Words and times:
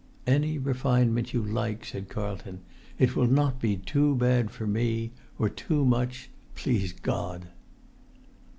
"Any 0.25 0.57
refinement 0.57 1.31
you 1.31 1.43
like," 1.43 1.85
said 1.85 2.09
Carlton. 2.09 2.61
"It 2.97 3.15
will 3.15 3.27
not 3.27 3.61
be 3.61 3.77
too 3.77 4.15
bad 4.15 4.49
for 4.49 4.65
me—or 4.65 5.47
too 5.47 5.85
much—please 5.85 6.93
God!" 6.93 7.49